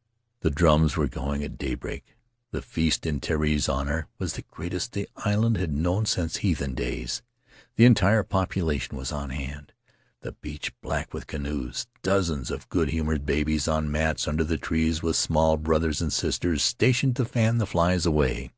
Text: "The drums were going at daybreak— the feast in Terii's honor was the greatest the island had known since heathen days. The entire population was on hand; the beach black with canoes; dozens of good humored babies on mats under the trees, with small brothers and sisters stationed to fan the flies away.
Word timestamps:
"The 0.42 0.50
drums 0.50 0.98
were 0.98 1.08
going 1.08 1.42
at 1.42 1.56
daybreak— 1.56 2.14
the 2.52 2.60
feast 2.60 3.06
in 3.06 3.20
Terii's 3.20 3.70
honor 3.70 4.06
was 4.18 4.34
the 4.34 4.42
greatest 4.50 4.92
the 4.92 5.08
island 5.24 5.56
had 5.56 5.72
known 5.72 6.04
since 6.04 6.36
heathen 6.36 6.74
days. 6.74 7.22
The 7.76 7.86
entire 7.86 8.22
population 8.22 8.98
was 8.98 9.12
on 9.12 9.30
hand; 9.30 9.72
the 10.20 10.32
beach 10.32 10.78
black 10.82 11.14
with 11.14 11.26
canoes; 11.26 11.86
dozens 12.02 12.50
of 12.50 12.68
good 12.68 12.90
humored 12.90 13.24
babies 13.24 13.66
on 13.66 13.90
mats 13.90 14.28
under 14.28 14.44
the 14.44 14.58
trees, 14.58 15.02
with 15.02 15.16
small 15.16 15.56
brothers 15.56 16.02
and 16.02 16.12
sisters 16.12 16.62
stationed 16.62 17.16
to 17.16 17.24
fan 17.24 17.56
the 17.56 17.64
flies 17.64 18.04
away. 18.04 18.50